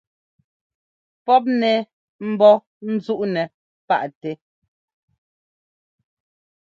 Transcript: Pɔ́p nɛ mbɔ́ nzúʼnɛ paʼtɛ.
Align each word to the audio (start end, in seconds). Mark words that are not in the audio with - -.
Pɔ́p 1.25 1.43
nɛ 1.59 1.71
mbɔ́ 2.31 2.53
nzúʼnɛ 2.93 3.43
paʼtɛ. 3.87 4.31